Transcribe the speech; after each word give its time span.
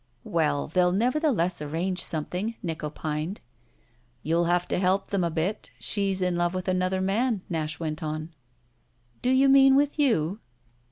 "Well, 0.23 0.65
they'll 0.67 0.91
nevertheless 0.93 1.61
arrange 1.61 2.03
something," 2.03 2.55
Nick 2.63 2.83
opined. 2.83 3.39
"You'll 4.23 4.45
have 4.45 4.67
to 4.69 4.79
help 4.79 5.11
them 5.11 5.23
a 5.23 5.29
bit. 5.29 5.69
She's 5.77 6.23
in 6.23 6.35
love 6.35 6.55
with 6.55 6.67
another 6.67 7.01
man," 7.01 7.43
Nash 7.51 7.79
went 7.79 8.01
on. 8.01 8.33
"Do 9.21 9.29
you 9.29 9.47
mean 9.47 9.75
with 9.75 9.99
you?" 9.99 10.39